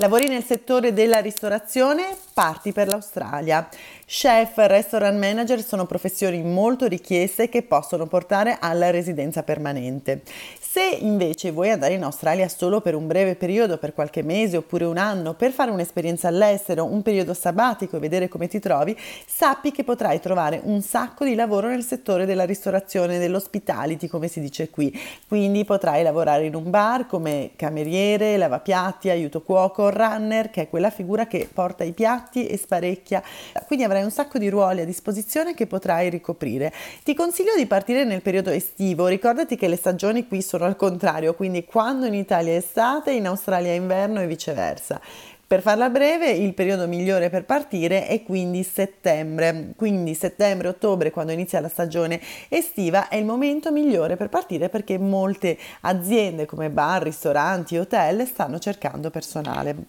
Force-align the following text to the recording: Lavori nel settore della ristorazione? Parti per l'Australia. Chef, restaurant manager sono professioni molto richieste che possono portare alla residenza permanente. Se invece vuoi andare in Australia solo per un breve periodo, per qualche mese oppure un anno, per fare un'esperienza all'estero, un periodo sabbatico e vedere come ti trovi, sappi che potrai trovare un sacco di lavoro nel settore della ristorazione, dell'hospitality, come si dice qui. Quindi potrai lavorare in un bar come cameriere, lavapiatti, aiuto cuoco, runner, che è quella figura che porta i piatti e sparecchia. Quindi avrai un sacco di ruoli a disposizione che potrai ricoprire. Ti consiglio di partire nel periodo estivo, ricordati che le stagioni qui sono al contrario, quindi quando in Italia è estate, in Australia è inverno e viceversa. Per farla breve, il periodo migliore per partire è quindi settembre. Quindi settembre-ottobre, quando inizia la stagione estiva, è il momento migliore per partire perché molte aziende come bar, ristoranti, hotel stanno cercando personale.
Lavori 0.00 0.28
nel 0.28 0.42
settore 0.42 0.94
della 0.94 1.18
ristorazione? 1.18 2.16
Parti 2.40 2.72
per 2.72 2.88
l'Australia. 2.88 3.68
Chef, 4.06 4.56
restaurant 4.56 5.18
manager 5.18 5.62
sono 5.62 5.84
professioni 5.84 6.42
molto 6.42 6.86
richieste 6.86 7.50
che 7.50 7.62
possono 7.62 8.06
portare 8.06 8.56
alla 8.58 8.90
residenza 8.90 9.42
permanente. 9.42 10.22
Se 10.58 10.82
invece 11.00 11.50
vuoi 11.50 11.70
andare 11.70 11.94
in 11.94 12.02
Australia 12.02 12.48
solo 12.48 12.80
per 12.80 12.94
un 12.94 13.06
breve 13.06 13.34
periodo, 13.34 13.76
per 13.76 13.92
qualche 13.92 14.22
mese 14.22 14.56
oppure 14.56 14.84
un 14.84 14.96
anno, 14.96 15.34
per 15.34 15.50
fare 15.50 15.70
un'esperienza 15.70 16.28
all'estero, 16.28 16.84
un 16.84 17.02
periodo 17.02 17.34
sabbatico 17.34 17.96
e 17.96 18.00
vedere 18.00 18.28
come 18.28 18.48
ti 18.48 18.58
trovi, 18.58 18.96
sappi 19.26 19.70
che 19.70 19.84
potrai 19.84 20.18
trovare 20.20 20.60
un 20.62 20.80
sacco 20.80 21.24
di 21.24 21.34
lavoro 21.34 21.68
nel 21.68 21.84
settore 21.84 22.24
della 22.24 22.44
ristorazione, 22.44 23.18
dell'hospitality, 23.18 24.06
come 24.06 24.28
si 24.28 24.40
dice 24.40 24.70
qui. 24.70 24.96
Quindi 25.28 25.64
potrai 25.64 26.02
lavorare 26.02 26.46
in 26.46 26.54
un 26.54 26.70
bar 26.70 27.06
come 27.06 27.50
cameriere, 27.56 28.36
lavapiatti, 28.36 29.10
aiuto 29.10 29.42
cuoco, 29.42 29.90
runner, 29.90 30.50
che 30.50 30.62
è 30.62 30.68
quella 30.70 30.90
figura 30.90 31.26
che 31.26 31.48
porta 31.52 31.84
i 31.84 31.92
piatti 31.92 32.29
e 32.34 32.56
sparecchia. 32.56 33.22
Quindi 33.66 33.84
avrai 33.84 34.02
un 34.02 34.10
sacco 34.10 34.38
di 34.38 34.48
ruoli 34.48 34.80
a 34.80 34.84
disposizione 34.84 35.54
che 35.54 35.66
potrai 35.66 36.10
ricoprire. 36.10 36.72
Ti 37.02 37.14
consiglio 37.14 37.54
di 37.56 37.66
partire 37.66 38.04
nel 38.04 38.22
periodo 38.22 38.50
estivo, 38.50 39.06
ricordati 39.06 39.56
che 39.56 39.68
le 39.68 39.76
stagioni 39.76 40.26
qui 40.26 40.42
sono 40.42 40.64
al 40.64 40.76
contrario, 40.76 41.34
quindi 41.34 41.64
quando 41.64 42.06
in 42.06 42.14
Italia 42.14 42.52
è 42.52 42.56
estate, 42.56 43.12
in 43.12 43.26
Australia 43.26 43.70
è 43.70 43.74
inverno 43.74 44.20
e 44.20 44.26
viceversa. 44.26 45.00
Per 45.50 45.62
farla 45.62 45.90
breve, 45.90 46.30
il 46.30 46.54
periodo 46.54 46.86
migliore 46.86 47.28
per 47.28 47.44
partire 47.44 48.06
è 48.06 48.22
quindi 48.22 48.62
settembre. 48.62 49.72
Quindi 49.74 50.14
settembre-ottobre, 50.14 51.10
quando 51.10 51.32
inizia 51.32 51.58
la 51.58 51.66
stagione 51.66 52.20
estiva, 52.48 53.08
è 53.08 53.16
il 53.16 53.24
momento 53.24 53.72
migliore 53.72 54.14
per 54.14 54.28
partire 54.28 54.68
perché 54.68 54.96
molte 54.96 55.58
aziende 55.80 56.46
come 56.46 56.70
bar, 56.70 57.02
ristoranti, 57.02 57.76
hotel 57.76 58.28
stanno 58.28 58.60
cercando 58.60 59.10
personale. 59.10 59.86